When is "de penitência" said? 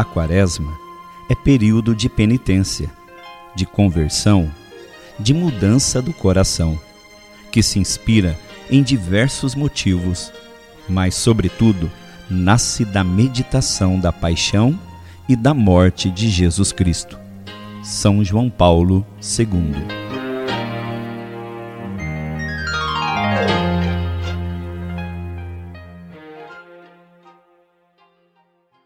1.94-2.90